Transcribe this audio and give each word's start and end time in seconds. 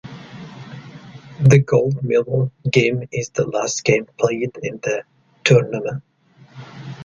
The 1.41 1.59
gold 1.59 2.03
medal 2.03 2.51
game 2.71 3.07
is 3.11 3.29
the 3.29 3.45
last 3.47 3.83
game 3.83 4.07
played 4.19 4.49
in 4.63 4.79
the 4.81 5.03
tournament. 5.43 6.01